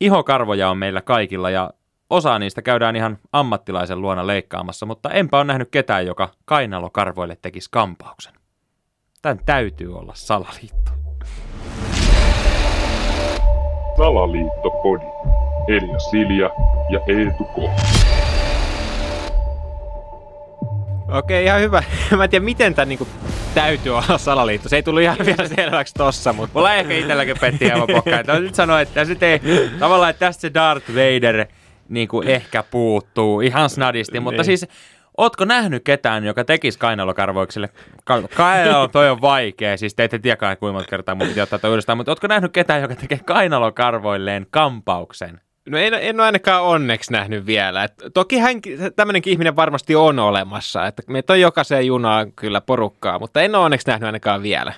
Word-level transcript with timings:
ihokarvoja 0.00 0.70
on 0.70 0.78
meillä 0.78 1.00
kaikilla 1.00 1.50
ja 1.50 1.70
osa 2.10 2.38
niistä 2.38 2.62
käydään 2.62 2.96
ihan 2.96 3.18
ammattilaisen 3.32 4.00
luona 4.00 4.26
leikkaamassa, 4.26 4.86
mutta 4.86 5.10
enpä 5.10 5.36
ole 5.36 5.44
nähnyt 5.44 5.68
ketään, 5.70 6.06
joka 6.06 6.28
kainalokarvoille 6.44 7.38
tekisi 7.42 7.68
kampauksen. 7.72 8.32
Tän 9.22 9.40
täytyy 9.46 9.98
olla 9.98 10.12
salaliitto. 10.14 10.90
Salaliittopodi. 13.96 15.04
Elia 15.68 15.98
Silja 15.98 16.50
ja 16.90 17.00
Eetu 17.08 17.44
K. 17.44 17.58
Okei, 21.08 21.44
ihan 21.44 21.60
hyvä. 21.60 21.82
Mä 22.16 22.24
en 22.24 22.30
tiedä, 22.30 22.44
miten 22.44 22.74
tämä 22.74 22.86
niinku 22.86 23.08
täytyy 23.60 23.92
olla 23.96 24.18
salaliitto. 24.28 24.68
Se 24.68 24.76
ei 24.76 24.82
tullut 24.82 25.02
ihan 25.02 25.16
vielä 25.26 25.48
selväksi 25.48 25.94
tossa, 25.94 26.32
mutta... 26.32 26.58
Mulla 26.58 26.74
ehkä 26.74 26.94
itselläkin 26.94 27.36
petti 27.40 27.64
hieman 27.64 27.88
pokkaa. 27.92 28.40
Nyt 28.40 28.54
sanoa, 28.54 28.80
että 28.80 29.04
se 29.04 29.16
ei, 29.20 29.40
tavallaan, 29.78 30.10
että 30.10 30.26
tästä 30.26 30.40
se 30.40 30.54
Darth 30.54 30.90
Vader 30.94 31.46
niin 31.88 32.08
kuin 32.08 32.28
ehkä 32.28 32.62
puuttuu 32.62 33.40
ihan 33.40 33.70
snadisti, 33.70 34.20
mutta 34.20 34.42
Niin. 34.42 34.44
siis 34.44 34.66
Ootko 35.16 35.44
nähnyt 35.44 35.84
ketään, 35.84 36.24
joka 36.24 36.44
tekisi 36.44 36.78
kainalokarvoiksille? 36.78 37.68
Ka- 38.04 38.22
kainalo, 38.36 38.88
toi 38.88 39.10
on 39.10 39.20
vaikea, 39.20 39.76
siis 39.76 39.94
te 39.94 40.04
ette 40.04 40.18
tiedä 40.18 40.56
kuinka 40.56 40.72
monta 40.72 40.90
kertaa 40.90 41.14
mun 41.14 41.26
piti 41.26 41.40
ottaa 41.40 41.70
uudestaan, 41.70 41.96
mutta 41.98 42.12
ootko 42.12 42.26
nähnyt 42.26 42.52
ketään, 42.52 42.82
joka 42.82 42.94
tekee 42.94 43.18
kainalokarvoilleen 43.24 44.46
kampauksen? 44.50 45.40
No 45.66 45.78
en, 45.78 45.94
en 45.94 46.20
ole 46.20 46.26
ainakaan 46.26 46.62
onneksi 46.62 47.12
nähnyt 47.12 47.46
vielä. 47.46 47.84
Et 47.84 47.92
toki 48.14 48.38
hän, 48.38 48.60
tämmöinenkin 48.96 49.30
ihminen 49.30 49.56
varmasti 49.56 49.96
on 49.96 50.18
olemassa. 50.18 50.86
Että 50.86 51.02
meitä 51.08 51.32
on 51.32 51.40
jokaiseen 51.40 51.86
junaan 51.86 52.32
kyllä 52.32 52.60
porukkaa, 52.60 53.18
mutta 53.18 53.42
en 53.42 53.54
ole 53.54 53.64
onneksi 53.64 53.86
nähnyt 53.86 54.06
ainakaan 54.06 54.42
vielä. 54.42 54.72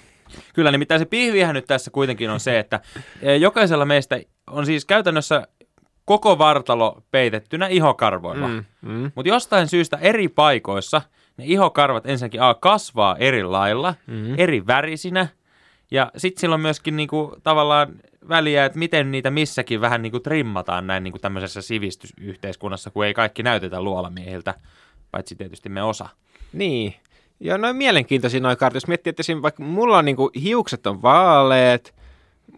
Kyllä, 0.54 0.70
nimittäin 0.70 0.98
se 0.98 1.04
pihvihän 1.04 1.54
nyt 1.54 1.66
tässä 1.66 1.90
kuitenkin 1.90 2.30
on 2.30 2.40
se, 2.40 2.58
että 2.58 2.80
eh, 3.22 3.40
jokaisella 3.40 3.84
meistä 3.84 4.20
on 4.46 4.66
siis 4.66 4.84
käytännössä 4.84 5.46
koko 6.04 6.38
vartalo 6.38 7.02
peitettynä 7.10 7.66
ihokarvoilla. 7.66 8.48
Mm. 8.48 8.64
mm. 8.80 9.12
Mutta 9.14 9.28
jostain 9.28 9.68
syystä 9.68 9.98
eri 10.00 10.28
paikoissa 10.28 11.02
ne 11.36 11.44
ihokarvat 11.46 12.06
ensinnäkin 12.06 12.42
A, 12.42 12.54
kasvaa 12.54 13.16
eri 13.16 13.44
lailla, 13.44 13.94
mm. 14.06 14.34
eri 14.38 14.66
värisinä, 14.66 15.28
ja 15.90 16.10
sitten 16.16 16.40
sillä 16.40 16.54
on 16.54 16.60
myöskin 16.60 16.96
niinku, 16.96 17.36
tavallaan 17.42 17.88
väliä, 18.28 18.64
että 18.64 18.78
miten 18.78 19.10
niitä 19.10 19.30
missäkin 19.30 19.80
vähän 19.80 20.02
niinku 20.02 20.20
trimmataan 20.20 20.86
näin 20.86 21.04
niinku 21.04 21.18
tämmöisessä 21.18 21.62
sivistysyhteiskunnassa, 21.62 22.90
kun 22.90 23.06
ei 23.06 23.14
kaikki 23.14 23.42
näytetä 23.42 23.82
luolamiehiltä, 23.82 24.54
paitsi 25.10 25.34
tietysti 25.34 25.68
me 25.68 25.82
osa. 25.82 26.08
Niin. 26.52 26.94
Ja 27.40 27.58
noin 27.58 27.76
mielenkiintoisia 27.76 28.40
noin 28.40 28.56
kartat. 28.56 28.74
Jos 28.74 28.86
miettii, 28.86 29.10
että 29.10 29.20
esim. 29.20 29.42
vaikka 29.42 29.62
mulla 29.62 29.98
on 29.98 30.04
niinku, 30.04 30.30
hiukset 30.42 30.86
on 30.86 31.02
vaaleet, 31.02 31.94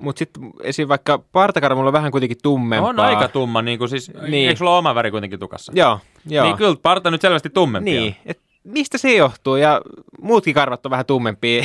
mutta 0.00 0.18
sitten 0.18 0.50
esim. 0.62 0.88
vaikka 0.88 1.18
partakarva 1.18 1.76
mulla 1.76 1.88
on 1.88 1.92
vähän 1.92 2.12
kuitenkin 2.12 2.38
tummempaa. 2.42 2.88
On 2.88 3.00
aika 3.00 3.28
tumma, 3.28 3.62
niin 3.62 3.78
kuin 3.78 3.88
siis, 3.88 4.12
niin. 4.14 4.30
Niin. 4.30 4.48
eikö 4.48 4.58
sulla 4.58 4.70
ole 4.70 4.78
oma 4.78 4.94
väri 4.94 5.10
kuitenkin 5.10 5.38
tukassa? 5.38 5.72
Joo, 5.76 5.98
joo. 6.26 6.44
Niin 6.44 6.56
kyllä, 6.56 6.76
parta 6.82 7.10
nyt 7.10 7.20
selvästi 7.20 7.50
tummempi 7.50 7.90
Niin, 7.90 8.16
et 8.26 8.40
mistä 8.64 8.98
se 8.98 9.14
johtuu? 9.16 9.56
Ja 9.56 9.80
muutkin 10.22 10.54
karvat 10.54 10.86
on 10.86 10.90
vähän 10.90 11.06
tummempia. 11.06 11.64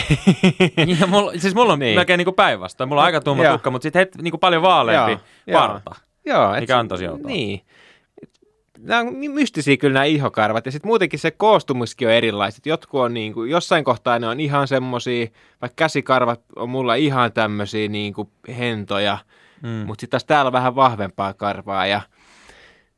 on. 0.78 0.90
Ja 1.00 1.08
mulla, 1.08 1.32
siis 1.38 1.56
mulla 1.56 1.74
on 1.74 1.80
niin. 1.80 1.86
Niin. 1.88 1.98
melkein 1.98 2.18
niin 2.18 2.34
päinvastoin. 2.36 2.88
Mulla 2.90 3.02
on 3.02 3.06
aika 3.06 3.22
tumma 3.22 3.44
Joo. 3.44 3.54
tukka, 3.54 3.72
mutta 3.72 3.84
sitten 3.84 4.08
niin 4.22 4.32
kuin 4.32 4.40
paljon 4.40 4.62
vaaleampi 4.62 5.12
Joo, 5.12 5.20
joo. 5.48 5.60
parta. 5.62 5.96
Joo, 6.26 6.54
et, 6.54 6.60
Mikä 6.60 6.80
on 6.80 6.88
tosi 6.88 7.08
outoa. 7.08 7.28
Niin. 7.28 7.62
Nämä 8.80 9.00
on 9.02 9.16
my- 9.16 9.30
mystisiä 9.30 9.78
kyllä 9.78 9.94
nämä 9.94 10.04
ihokarvat. 10.04 10.66
Ja 10.66 10.72
sitten 10.72 10.88
muutenkin 10.88 11.20
se 11.20 11.32
koostumuskin 11.32 12.08
on 12.08 12.14
erilaiset. 12.14 12.66
Jotkut 12.66 13.02
on 13.02 13.14
niin 13.14 13.34
kuin, 13.34 13.52
jossain 13.52 13.84
kohtaa 13.84 14.20
ne 14.20 14.28
on 14.28 14.40
ihan 14.40 14.68
semmosia, 14.68 15.28
vaikka 15.62 15.76
käsikarvat 15.76 16.42
on 16.56 16.70
mulla 16.70 16.96
ihan 16.96 17.32
tämmöisiä 17.34 17.88
niin 17.88 18.14
kuin 18.14 18.30
hentoja. 18.58 19.18
Mm. 19.64 19.70
Mutta 19.70 20.02
sitten 20.02 20.12
taas 20.12 20.26
täällä 20.26 20.50
on 20.50 20.54
vähän 20.54 20.76
vahvempaa 20.76 21.34
karvaa. 21.34 21.88
Ja, 21.88 22.02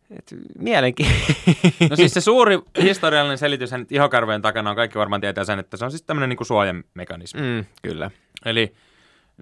et, 0.09 0.35
mielenki... 0.59 1.07
No 1.89 1.95
siis 1.95 2.13
se 2.13 2.21
suuri 2.21 2.59
historiallinen 2.81 3.37
selitys 3.37 3.69
ihokarvojen 3.91 4.41
takana 4.41 4.69
on 4.69 4.75
kaikki 4.75 4.99
varmaan 4.99 5.21
tietää 5.21 5.43
sen, 5.43 5.59
että 5.59 5.77
se 5.77 5.85
on 5.85 5.91
siis 5.91 6.03
tämmöinen 6.03 6.29
niin 6.29 6.45
suojamekanismi. 6.45 7.41
Mm, 7.41 7.65
kyllä. 7.81 8.11
Eli 8.45 8.73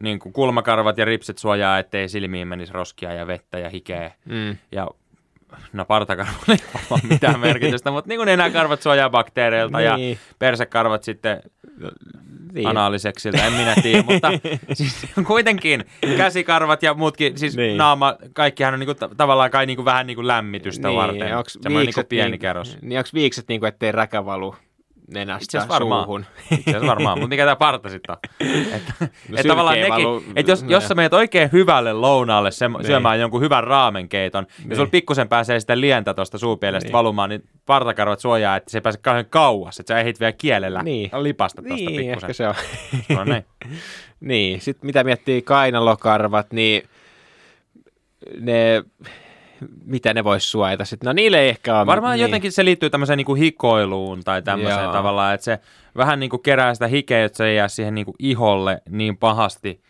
niin 0.01 0.19
kuin 0.19 0.33
kulmakarvat 0.33 0.97
ja 0.97 1.05
ripset 1.05 1.37
suojaa, 1.37 1.79
ettei 1.79 2.09
silmiin 2.09 2.47
menisi 2.47 2.73
roskia 2.73 3.13
ja 3.13 3.27
vettä 3.27 3.59
ja 3.59 3.69
hikeä. 3.69 4.11
Mm. 4.25 4.57
Ja 4.71 4.87
no 5.73 5.85
partakarvoilla 5.85 6.53
ei 6.53 6.57
varmaan 6.73 7.01
mitään 7.09 7.39
merkitystä, 7.39 7.91
mutta 7.91 8.07
niin 8.09 8.17
kuin 8.19 8.25
nenäkarvat 8.25 8.81
suojaa 8.81 9.09
bakteereilta 9.09 9.81
ja 9.81 9.97
Niin. 9.97 10.19
persekarvat 10.39 11.03
sitten 11.03 11.41
Niin. 12.53 12.67
anaaliseksiltä, 12.67 13.45
en 13.45 13.53
minä 13.53 13.75
tiedä, 13.83 14.03
mutta 14.03 14.31
siis 14.73 15.07
kuitenkin 15.27 15.85
käsikarvat 16.17 16.83
ja 16.83 16.93
muutkin, 16.93 17.37
siis 17.37 17.57
niin. 17.57 17.77
Naama, 17.77 18.15
kaikkihan 18.33 18.73
on 18.73 18.79
niinku 18.79 18.93
ta- 18.93 19.09
tavallaan 19.17 19.51
kai 19.51 19.65
niinku 19.65 19.85
vähän 19.85 20.07
niinku 20.07 20.27
lämmitystä 20.27 20.87
Niin, 20.87 20.97
varten. 20.97 21.37
onks 21.37 21.53
Semmoinen 21.61 21.85
niinku 21.85 22.07
pieni 22.09 22.31
niin- 22.31 22.39
kerros. 22.39 22.77
Niin 22.81 22.97
onko 22.97 23.09
viikset 23.13 23.45
niin 23.47 23.59
kuin, 23.59 23.67
ettei 23.67 23.91
räkä 23.91 24.25
valu 24.25 24.55
nenästä 25.07 25.67
suuhun? 25.77 26.25
Itse 26.51 26.69
asiassa 26.69 26.87
varmaan, 26.87 27.17
mutta 27.19 27.29
mikä 27.29 27.43
tämä 27.45 27.55
parta 27.55 27.89
sitten 27.89 28.15
on? 28.15 28.17
Että 28.75 28.93
No 28.99 29.07
et 29.37 29.47
tavallaan 29.47 29.75
nekin, 29.77 29.91
valu- 30.05 30.23
että 30.35 30.51
jos, 30.51 30.65
jos 30.67 30.87
sä 30.87 30.95
meet 30.95 31.13
oikein 31.13 31.49
hyvälle 31.51 31.93
lounaalle 31.93 32.51
se, 32.51 32.67
Niin. 32.67 32.85
syömään 32.85 33.19
jonkun 33.19 33.41
hyvän 33.41 33.63
raamenkeiton, 33.63 34.45
ja 34.59 34.65
Niin. 34.67 34.75
sulla 34.75 34.89
pikkusen 34.89 35.29
pääsee 35.29 35.59
sitä 35.59 35.79
lientä 35.79 36.13
tuosta 36.13 36.37
suupielestä 36.37 36.87
Niin. 36.87 36.93
valumaan, 36.93 37.29
niin 37.29 37.43
partakarvat 37.65 38.19
suojaa, 38.19 38.55
että 38.55 38.71
se 38.71 38.77
ei 38.77 38.81
pääse 38.81 38.99
kauhean 39.01 39.25
kauas, 39.29 39.79
että 39.79 39.93
sä 39.93 39.99
ehdit 39.99 40.19
vielä 40.19 40.31
kielellä 40.31 40.83
Niin. 40.83 41.09
lipasta 41.21 41.61
tuosta 41.61 41.75
Niin, 41.75 41.87
pikkusen. 42.01 42.13
ehkä 42.13 42.33
se 42.33 42.47
on. 42.47 42.55
No 43.17 43.23
niin. 43.23 43.45
niin, 44.19 44.61
sitten 44.61 44.85
mitä 44.85 45.03
miettii 45.03 45.41
kainalokarvat, 45.41 46.51
niin 46.53 46.83
ne, 48.39 48.83
mitä 49.85 50.13
ne 50.13 50.23
vois 50.23 50.51
suojata 50.51 50.85
sitten? 50.85 51.07
No 51.07 51.13
niille 51.13 51.39
ei 51.39 51.49
ehkä 51.49 51.77
ole. 51.77 51.85
Varmaan 51.85 52.13
niin. 52.15 52.21
jotenkin 52.21 52.51
se 52.51 52.65
liittyy 52.65 52.89
tämmöiseen 52.89 53.17
niinku 53.17 53.35
hikoiluun 53.35 54.23
tai 54.23 54.41
tämmöiseen 54.41 54.83
Joo. 54.83 54.93
tavallaan, 54.93 55.33
että 55.33 55.45
se 55.45 55.59
vähän 55.97 56.19
niinku 56.19 56.37
kerää 56.37 56.73
sitä 56.73 56.87
hikeä, 56.87 57.25
että 57.25 57.37
se 57.37 57.45
ei 57.47 57.55
jää 57.55 57.67
siihen 57.67 57.95
niinku 57.95 58.15
iholle 58.19 58.81
niin 58.89 59.17
pahasti, 59.17 59.81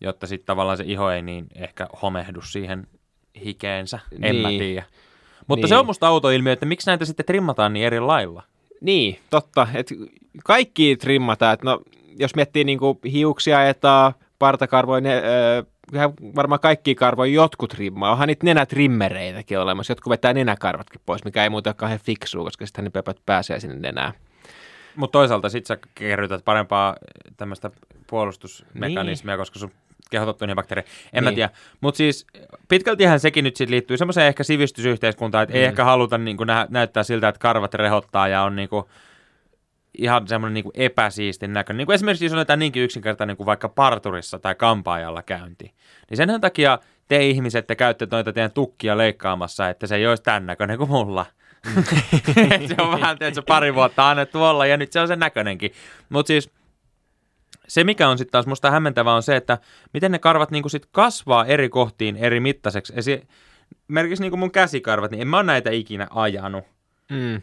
jotta 0.00 0.26
sitten 0.26 0.46
tavallaan 0.46 0.76
se 0.76 0.84
iho 0.86 1.10
ei 1.10 1.22
niin 1.22 1.46
ehkä 1.54 1.86
homehdu 2.02 2.40
siihen 2.42 2.86
hikeensä. 3.44 3.98
En 4.22 4.36
mä 4.36 4.48
Niin. 4.48 4.58
tiedä. 4.60 4.84
Mutta 5.46 5.62
Niin. 5.64 5.68
se 5.68 5.76
on 5.76 5.86
musta 5.86 6.08
outo 6.08 6.30
ilmiö, 6.30 6.52
että 6.52 6.66
miksi 6.66 6.86
näitä 6.86 7.04
sitten 7.04 7.26
trimmataan 7.26 7.72
niin 7.72 7.86
eri 7.86 8.00
lailla? 8.00 8.42
Niin, 8.80 9.18
totta. 9.30 9.66
Et 9.74 9.88
kaikki 10.44 10.96
trimmataan. 10.96 11.54
Et 11.54 11.62
no, 11.62 11.80
jos 12.18 12.34
miettii 12.34 12.64
niinku 12.64 13.00
hiuksia 13.12 13.68
etaa, 13.68 14.12
partakarvoja, 14.38 15.00
ne, 15.00 15.14
öö, 15.14 15.62
varmaan 16.36 16.60
kaikki 16.60 16.94
karvoja 16.94 17.32
jotkut 17.32 17.70
trimmaa. 17.70 18.12
Onhan 18.12 18.28
niitä 18.28 18.44
nenätrimmereitäkin 18.44 19.58
olemassa. 19.58 19.90
Jotkut 19.90 20.10
vetää 20.10 20.32
nenäkarvatkin 20.32 21.00
pois, 21.06 21.24
mikä 21.24 21.42
ei 21.42 21.50
ole 21.52 21.74
kauhean 21.74 22.00
fiksua, 22.00 22.44
koska 22.44 22.66
sitten 22.66 22.84
ne 22.84 22.90
pöpöt 22.90 23.20
pääsee 23.26 23.60
sinne 23.60 23.76
nenään. 23.76 24.12
Mutta 24.96 25.12
toisaalta 25.12 25.48
sit 25.48 25.66
sä 25.66 25.78
kerrytät 25.94 26.44
parempaa 26.44 26.96
tämmöistä 27.36 27.70
puolustusmekanismia, 28.06 29.36
koska 29.36 29.58
sun 29.58 29.70
kehotottu 30.10 30.46
niihin 30.46 30.56
bakteereihin. 30.56 30.92
En 31.12 31.24
mä 31.24 31.30
Niin. 31.30 31.34
tiedä. 31.34 31.50
Mutta 31.80 31.98
siis 31.98 32.26
pitkältihän 32.68 33.20
sekin 33.20 33.44
nyt 33.44 33.56
sit 33.56 33.70
liittyy 33.70 33.96
semmoiseen 33.96 34.26
ehkä 34.26 34.42
sivistysyhteiskuntaan, 34.44 35.42
että 35.42 35.54
mm. 35.54 35.58
ei 35.58 35.64
ehkä 35.64 35.84
haluta 35.84 36.18
niinku 36.18 36.44
nä- 36.44 36.66
näyttää 36.70 37.02
siltä, 37.02 37.28
että 37.28 37.38
karvat 37.38 37.74
rehottaa 37.74 38.28
ja 38.28 38.42
on 38.42 38.56
niinku 38.56 38.88
ihan 39.98 40.28
semmoinen 40.28 40.54
niinku 40.54 40.70
epäsiistin 40.74 41.52
näköinen. 41.52 41.78
Niinku 41.78 41.92
esimerkiksi 41.92 42.24
jos 42.24 42.32
on 42.32 42.38
jotain 42.38 42.58
niinkin 42.58 42.82
yksinkertainen 42.82 43.36
kuin 43.36 43.46
vaikka 43.46 43.68
parturissa 43.68 44.38
tai 44.38 44.54
kampaajalla 44.54 45.22
käynti, 45.22 45.72
niin 46.10 46.16
sen 46.16 46.40
takia 46.40 46.78
te 47.08 47.26
ihmiset, 47.26 47.66
te 47.66 47.74
käytte 47.74 48.08
noita 48.10 48.32
teidän 48.32 48.52
tukkia 48.52 48.98
leikkaamassa, 48.98 49.68
että 49.68 49.86
se 49.86 49.96
ei 49.96 50.06
olisi 50.06 50.22
tämän 50.22 50.46
näköinen 50.46 50.78
kuin 50.78 50.90
mulla. 50.90 51.26
se 52.68 52.74
on 52.78 52.90
vähän, 52.90 53.16
että 53.20 53.42
pari 53.42 53.74
vuotta 53.74 54.10
annettu 54.10 54.42
olla 54.42 54.66
ja 54.66 54.76
nyt 54.76 54.92
se 54.92 55.00
on 55.00 55.08
sen 55.08 55.18
näköinenkin. 55.18 55.72
Mutta 56.08 56.26
siis 56.26 56.50
se, 57.68 57.84
mikä 57.84 58.08
on 58.08 58.18
sitten 58.18 58.32
taas 58.32 58.46
musta 58.46 58.70
hämmentävää 58.70 59.14
on 59.14 59.22
se, 59.22 59.36
että 59.36 59.58
miten 59.92 60.12
ne 60.12 60.18
karvat 60.18 60.50
niinku 60.50 60.68
sit 60.68 60.86
kasvaa 60.92 61.46
eri 61.46 61.68
kohtiin 61.68 62.16
eri 62.16 62.40
mittaiseksi. 62.40 62.92
Esimerkiksi 62.96 64.22
niinku 64.22 64.36
mun 64.36 64.50
käsikarvat, 64.50 65.10
niin 65.10 65.20
en 65.20 65.28
mä 65.28 65.36
ole 65.36 65.44
näitä 65.44 65.70
ikinä 65.70 66.06
ajanut. 66.10 66.64
Mm. 67.10 67.42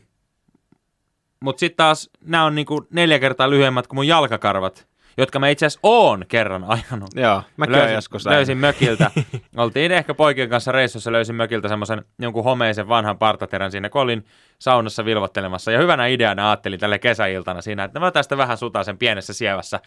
Mutta 1.44 1.60
sitten 1.60 1.78
taas 1.78 2.10
nämä 2.26 2.46
on 2.46 2.56
niinku 2.56 2.88
neljä 2.90 3.20
kertaa 3.20 3.50
lyhyemmät 3.50 3.88
kuin 3.88 3.98
mun 3.98 4.08
jalkakarvat, 4.08 4.88
jotka 5.18 5.40
mä 5.40 5.50
itse 5.50 5.66
asiassa 5.66 5.80
oon 5.84 6.26
kerran 6.28 6.64
ajanut. 6.68 7.10
Joo, 7.16 7.44
mäkin 7.58 7.76
olen 7.76 7.94
joskus 7.94 8.28
ajanut. 8.28 8.38
löysin 8.38 8.58
mökiltä. 8.58 9.12
Oltiin 9.58 9.92
ehkä 9.92 10.14
poikien 10.14 10.50
kanssa 10.50 10.72
reissussa, 10.72 11.12
löysin 11.12 11.36
mökiltä 11.36 11.68
semmoisen 11.68 12.06
jonkun 12.20 12.44
homeisen 12.44 12.88
vanhan 12.88 13.18
partaterän 13.18 13.72
siinä, 13.72 13.90
kun 13.90 14.02
olin 14.02 14.26
saunassa 14.60 15.06
vilvottelemassa. 15.06 15.72
Ja 15.72 15.80
hyvänä 15.80 16.08
ideana 16.08 16.50
ajattelin 16.50 16.80
tälle 16.80 17.00
kesäiltana 17.00 17.62
siinä, 17.62 17.84
että 17.84 18.00
mä 18.00 18.12
tästä 18.12 18.38
vähän 18.38 18.58
sen 18.86 18.98
pienessä 18.98 19.34
sievässä. 19.34 19.80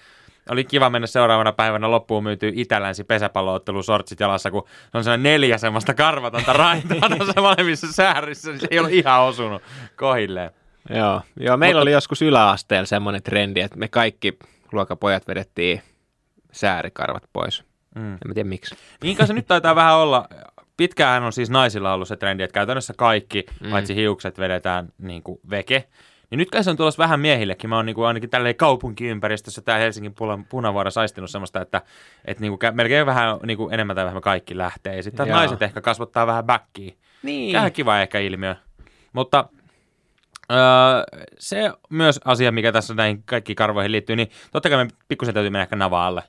Oli 0.51 0.65
kiva 0.65 0.91
mennä 0.91 1.07
seuraavana 1.07 1.53
päivänä 1.53 1.91
loppuun 1.91 2.25
myytyy 2.25 2.53
itälänsi 2.55 3.05
pesäpalloottelu 3.05 3.83
sortsit 3.83 4.21
jalassa, 4.21 4.51
kun 4.51 4.63
se 4.93 4.99
on 4.99 5.05
sellainen 5.05 5.33
neljä 5.33 5.59
semmoista 5.59 5.95
karvatonta 5.95 6.53
raitaa 6.53 7.09
tuossa 7.17 7.41
molemmissa 7.49 7.93
säärissä, 7.93 8.51
niin 8.51 8.61
se 8.61 8.67
ei 8.71 8.79
ollut 8.79 8.93
ihan 8.93 9.21
osunut 9.21 9.63
kohilleen. 9.97 10.51
Joo, 10.91 11.21
joo 11.41 11.57
meillä 11.57 11.79
Mutta- 11.79 11.83
oli 11.83 11.93
joskus 11.93 12.23
yläasteella 12.23 12.87
semmoinen 12.87 13.23
trendi, 13.23 13.61
että 13.61 13.79
me 13.79 13.89
kaikki 13.89 14.39
luokapojat 14.73 15.29
vedettiin 15.29 15.83
säärikarvat 16.53 17.23
pois. 17.33 17.65
Mm. 17.95 18.13
En 18.13 18.19
mä 18.27 18.35
tiedä 18.35 18.49
miksi. 18.49 18.77
Niin 19.03 19.17
kanssa 19.17 19.35
nyt 19.35 19.47
taitaa 19.47 19.75
vähän 19.75 19.97
olla 19.97 20.29
pitkään 20.77 21.23
on 21.23 21.33
siis 21.33 21.51
naisilla 21.51 21.95
ollut 21.95 22.09
se 22.09 22.17
trendi, 22.17 22.43
että 22.43 22.55
käytännössä 22.55 22.95
kaikki, 22.97 23.47
mm. 23.61 23.71
paitsi 23.71 23.95
hiukset, 23.95 24.39
vedetään 24.39 24.89
niin 24.99 25.23
kuin 25.23 25.41
veke. 25.51 25.85
Niin 26.31 26.39
nyt 26.39 26.51
kai 26.51 26.65
se 26.65 26.71
on 26.71 26.77
tulossa 26.77 27.03
vähän 27.03 27.21
miehillekin. 27.21 27.71
Mä 27.71 27.77
oon 27.77 27.87
niin 27.87 27.95
kuin 27.95 28.07
ainakin 28.07 28.31
tälleen 28.31 28.55
kaupunkiympäristössä 28.55 29.63
tää 29.63 29.79
Helsingin 29.79 30.15
punavuorossa 30.49 31.01
aistinut 31.01 31.31
semmoista, 31.31 31.61
että, 31.61 31.83
että 32.25 32.41
niin 32.41 32.59
kuin 32.59 32.75
melkein 32.75 33.07
vähän 33.07 33.39
niin 33.47 33.57
kuin 33.57 33.75
enemmän 33.75 33.97
tai 33.97 34.05
vähemmän 34.05 34.23
kaikki 34.23 34.59
lähtee. 34.59 34.97
Ja 34.97 35.03
sitten 35.03 35.29
naiset 35.29 35.63
ehkä 35.63 35.81
kasvattaa 35.81 36.27
vähän 36.27 36.45
backia. 36.45 36.93
Niin. 37.23 37.53
Vähän 37.57 37.73
kiva 37.73 38.01
ehkä 38.01 38.19
ilmiö. 38.19 38.55
Mutta 39.13 39.49
öö, 40.53 40.59
se 41.39 41.73
myös 41.91 42.21
asia, 42.25 42.53
mikä 42.53 42.73
tässä 42.73 42.95
näihin 42.95 43.23
kaikkiin 43.27 43.57
karvoihin 43.57 43.93
liittyy, 43.93 44.17
niin 44.17 44.31
totta 44.53 44.71
kai 44.71 44.85
me 44.85 44.91
pikkusen 45.09 45.35
täytyy 45.35 45.51
mennä 45.51 45.63
ehkä 45.63 45.77
navaalle. 45.77 46.23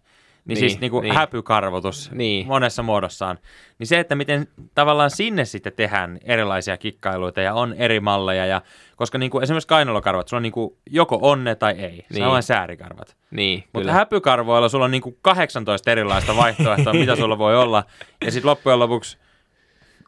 Niin, 0.46 0.56
niin 0.56 0.70
siis 0.70 0.82
niin 0.82 0.92
kuin 0.92 1.04
niin. 1.04 1.16
häpykarvotus 1.16 2.12
niin. 2.12 2.48
monessa 2.48 2.84
muodossaan. 2.84 3.38
Niin 3.80 3.88
se, 3.88 4.00
että 4.00 4.16
miten 4.16 4.48
tavallaan 4.76 5.12
sinne 5.12 5.46
sitten 5.46 5.74
tehdään 5.74 6.20
erilaisia 6.24 6.78
kikkailuita 6.78 7.42
ja 7.42 7.54
on 7.54 7.74
eri 7.74 8.00
malleja. 8.00 8.46
Ja, 8.46 8.62
koska 8.96 9.18
niin 9.18 9.32
kuin 9.32 9.44
esimerkiksi 9.44 9.68
kainalokarvat, 9.68 10.28
sulla 10.28 10.40
on 10.40 10.44
niin 10.44 10.52
kuin 10.52 10.78
joko 10.90 11.20
onne 11.22 11.56
tai 11.56 11.72
ei. 11.72 11.92
Niin. 11.92 12.06
Se 12.10 12.26
on 12.26 12.44
säärikarvat. 12.44 13.16
Niin, 13.32 13.64
Mutta 13.74 13.92
häpykarvoilla 13.92 14.70
sulla 14.70 14.86
on 14.86 14.92
niin 14.92 15.02
kuin 15.02 15.18
18 15.22 15.92
erilaista 15.92 16.36
vaihtoehtoa, 16.36 16.94
mitä 16.94 17.16
sulla 17.16 17.38
voi 17.38 17.58
olla. 17.58 17.84
Ja 18.26 18.32
sitten 18.32 18.50
loppujen 18.50 18.80
lopuksi, 18.80 19.18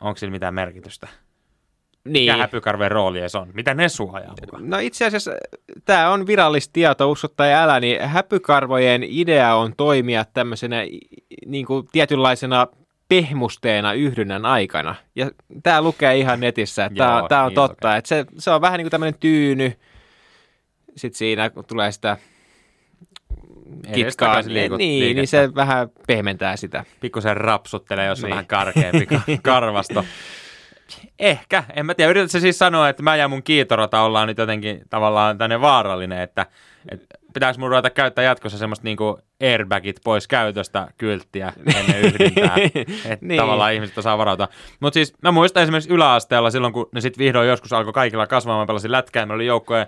onko 0.01 0.18
sillä 0.18 0.31
mitään 0.31 0.54
merkitystä? 0.54 1.07
Niin. 2.07 2.33
Mikä 2.33 2.38
häpykarven 2.38 2.92
rooli 2.92 3.30
se 3.30 3.38
on? 3.38 3.50
Mitä 3.54 3.74
ne 3.74 3.89
suojaa? 3.89 4.36
No 4.59 4.80
itse 4.80 5.06
asiassa 5.06 5.31
tämä 5.86 6.09
on 6.09 6.27
virallista 6.27 6.74
tietoa, 6.74 7.07
usko 7.07 7.27
tai 7.27 7.54
älä, 7.54 7.80
niin 7.80 8.01
häpykarvojen 8.01 9.04
idea 9.04 9.56
on 9.56 9.74
toimia 9.77 10.25
tämmöisenä 10.25 10.77
niin 11.45 11.65
kuin 11.65 11.88
tietynlaisena 11.92 12.68
pehmusteena 13.09 13.94
yhdynnän 13.94 14.45
aikana. 14.45 14.95
Ja 15.15 15.31
tämä 15.63 15.81
lukee 15.81 16.18
ihan 16.18 16.39
netissä, 16.39 16.86
että 16.86 16.98
tämä, 16.98 17.24
tämä 17.30 17.44
on 17.44 17.48
niin 17.48 17.56
totta. 17.56 17.98
Että 17.98 18.07
se, 18.07 18.25
se 18.38 18.51
on 18.51 18.62
vähän 18.62 18.77
niin 18.77 18.86
kuin 18.86 18.92
tämmöinen 18.92 19.19
tyyny. 19.19 19.74
Sitten 20.95 21.18
siinä 21.18 21.50
kun 21.50 21.65
tulee 21.65 21.92
sitä 21.92 22.18
kitkaa, 23.94 24.42
niin, 24.42 24.71
niin, 24.77 25.15
niin 25.15 25.27
se 25.27 25.56
vähän 25.56 25.89
pehmentää 26.07 26.56
sitä. 26.56 26.86
Pikkusen 27.00 27.38
rapsuttelee, 27.38 28.06
jos 28.06 28.19
niin. 28.19 28.25
on 28.25 28.30
vähän 28.30 28.45
karkeampi 28.45 29.07
karvasto. 29.42 30.06
Ehkä, 31.19 31.63
en 31.73 31.85
mä 31.85 31.93
tiedä. 31.93 32.09
Yrität 32.09 32.31
se 32.31 32.39
siis 32.39 32.59
sanoa, 32.59 32.89
että 32.89 33.03
mä 33.03 33.15
ja 33.15 33.27
mun 33.27 33.43
kiitorata 33.43 34.01
ollaan 34.01 34.27
nyt 34.27 34.37
jotenkin 34.37 34.81
tavallaan 34.89 35.37
tänne 35.37 35.61
vaarallinen, 35.61 36.21
että, 36.21 36.45
että 36.91 37.05
pitääkö 37.33 37.59
mun 37.59 37.69
ruveta 37.69 37.89
käyttää 37.89 38.23
jatkossa 38.23 38.57
semmoista 38.57 38.83
niinku 38.83 39.19
airbagit 39.41 39.99
pois 40.03 40.27
käytöstä 40.27 40.87
kylttiä 40.97 41.53
ennen 41.75 42.01
yhdintää, 42.05 42.55
että 43.05 43.25
niin. 43.25 43.41
tavallaan 43.41 43.73
ihmiset 43.73 43.95
saa 44.03 44.17
varautua. 44.17 44.47
Mutta 44.79 44.93
siis 44.93 45.13
mä 45.21 45.31
muistan 45.31 45.63
esimerkiksi 45.63 45.93
yläasteella 45.93 46.51
silloin, 46.51 46.73
kun 46.73 46.89
ne 46.91 47.01
sitten 47.01 47.25
vihdoin 47.25 47.47
joskus 47.47 47.73
alkoi 47.73 47.93
kaikilla 47.93 48.27
kasvamaan, 48.27 48.67
pelasin 48.67 48.91
lätkää, 48.91 49.25
meillä 49.25 49.35
oli 49.35 49.45
joukkoja 49.45 49.87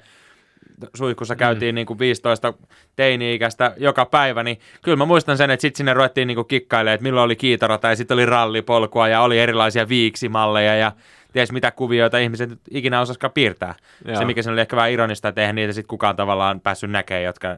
suihkussa 0.93 1.35
käytiin 1.35 1.73
mm. 1.73 1.75
niin 1.75 1.85
kuin 1.85 1.99
15 1.99 2.53
teini-ikäistä 2.95 3.73
joka 3.77 4.05
päivä, 4.05 4.43
niin 4.43 4.59
kyllä 4.81 4.97
mä 4.97 5.05
muistan 5.05 5.37
sen, 5.37 5.51
että 5.51 5.61
sitten 5.61 5.77
sinne 5.77 5.93
ruvettiin 5.93 6.27
niin 6.27 6.35
kuin 6.35 6.47
kikkailemaan, 6.47 6.93
että 6.95 7.03
milloin 7.03 7.25
oli 7.25 7.35
kiitorata 7.35 7.87
ja 7.87 7.95
sitten 7.95 8.15
oli 8.15 8.25
rallipolkua 8.25 9.07
ja 9.07 9.21
oli 9.21 9.39
erilaisia 9.39 9.89
viiksimalleja 9.89 10.75
ja 10.75 10.91
ties 11.33 11.51
mitä 11.51 11.71
kuvioita 11.71 12.17
ihmiset 12.17 12.49
ikinä 12.71 13.01
osaskaan 13.01 13.33
piirtää. 13.33 13.75
Joo. 14.05 14.15
Se, 14.15 14.25
mikä 14.25 14.41
se 14.41 14.51
oli 14.51 14.61
ehkä 14.61 14.75
vähän 14.75 14.91
ironista, 14.91 15.27
että 15.27 15.41
eihän 15.41 15.55
niitä 15.55 15.73
sitten 15.73 15.87
kukaan 15.87 16.15
tavallaan 16.15 16.61
päässyt 16.61 16.91
näkemään, 16.91 17.23
jotka 17.23 17.57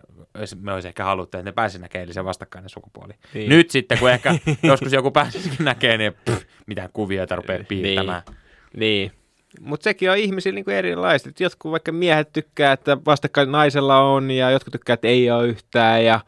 me 0.61 0.73
olisi 0.73 0.87
ehkä 0.87 1.03
haluttu, 1.03 1.37
että 1.37 1.49
ne 1.49 1.51
pääsi 1.51 1.79
näkemään, 1.79 2.05
eli 2.05 2.13
se 2.13 2.25
vastakkainen 2.25 2.69
sukupuoli. 2.69 3.13
Niin. 3.33 3.49
Nyt 3.49 3.69
sitten, 3.69 3.97
kun 3.97 4.09
ehkä 4.09 4.35
joskus 4.63 4.93
joku 4.93 5.11
pääsisikin 5.11 5.65
näkemään, 5.65 5.99
niin 5.99 6.13
pff, 6.13 6.43
mitä 6.67 6.89
kuvioita 6.93 7.35
rupeaa 7.35 7.57
niin. 7.57 7.65
piirtämään. 7.65 8.21
Niin. 8.27 9.09
niin. 9.09 9.20
Mutta 9.63 9.83
sekin 9.83 10.11
on 10.11 10.17
ihmisillä 10.17 10.55
niinku 10.55 10.71
erilaista. 10.71 11.29
Et 11.29 11.39
jotkut 11.39 11.71
vaikka 11.71 11.91
miehet 11.91 12.33
tykkää, 12.33 12.73
että 12.73 12.97
vastakkain 13.05 13.51
naisella 13.51 13.99
on 13.99 14.31
ja 14.31 14.51
jotkut 14.51 14.71
tykkää, 14.71 14.93
että 14.93 15.07
ei 15.07 15.31
ole 15.31 15.47
yhtään 15.47 16.05
ja 16.05 16.19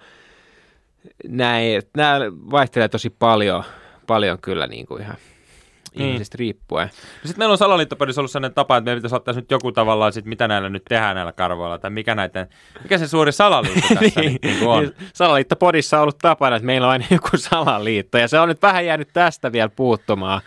näin. 1.28 1.82
Nämä 1.98 2.20
vaihtelee 2.52 2.88
tosi 2.88 3.10
paljon, 3.10 3.64
paljon 4.08 4.38
kyllä 4.42 4.68
niinku 4.68 4.96
ihan 4.96 5.16
mm. 6.00 6.06
ihmisistä 6.06 6.36
riippuen. 6.40 6.88
No 6.88 7.28
sitten 7.28 7.40
meillä 7.40 7.52
on 7.52 7.58
salaliittopöydässä 7.58 8.22
ollut 8.22 8.32
sellainen 8.32 8.54
tapa, 8.56 8.78
että 8.78 8.86
meidän 8.86 8.98
pitäisi 8.98 9.16
ottaa 9.16 9.34
nyt 9.34 9.52
joku 9.52 9.72
tavallaan, 9.72 10.14
sit, 10.14 10.26
mitä 10.26 10.48
näillä 10.48 10.70
nyt 10.70 10.86
tehdään 10.90 11.16
näillä 11.16 11.32
karvoilla, 11.32 11.78
tai 11.78 11.90
mikä, 11.90 12.16
näiden, 12.16 12.48
mikä 12.84 12.98
se 12.98 13.08
suuri 13.08 13.32
salaliitto 13.32 13.88
tässä 14.00 14.22
niin, 14.22 14.40
niin 14.44 14.68
on. 14.68 14.92
Salaliittopodissa 15.14 15.98
on 15.98 16.02
ollut 16.02 16.18
tapana, 16.18 16.56
että 16.56 16.66
meillä 16.66 16.88
on 16.88 16.92
aina 16.92 17.06
joku 17.12 17.30
salaliitto, 17.36 18.18
ja 18.18 18.28
se 18.28 18.40
on 18.40 18.48
nyt 18.48 18.62
vähän 18.62 18.86
jäänyt 18.86 19.10
tästä 19.14 19.52
vielä 19.52 19.70
puuttumaan 19.70 20.42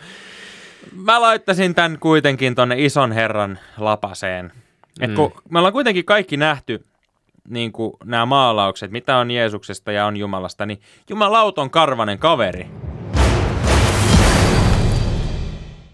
mä 0.91 1.21
laittaisin 1.21 1.75
tämän 1.75 1.99
kuitenkin 1.99 2.55
tonne 2.55 2.75
ison 2.85 3.11
herran 3.11 3.59
lapaseen. 3.77 4.51
Et 5.01 5.13
kun 5.13 5.31
mm. 5.35 5.41
me 5.49 5.59
ollaan 5.59 5.73
kuitenkin 5.73 6.05
kaikki 6.05 6.37
nähty 6.37 6.85
niin 7.49 7.71
kuin 7.71 7.93
nämä 8.03 8.25
maalaukset, 8.25 8.91
mitä 8.91 9.17
on 9.17 9.31
Jeesuksesta 9.31 9.91
ja 9.91 10.05
on 10.05 10.17
Jumalasta, 10.17 10.65
niin 10.65 10.81
jumalauton 11.09 11.69
karvanen 11.69 12.19
kaveri. 12.19 12.67